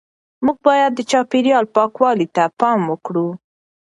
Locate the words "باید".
0.67-0.91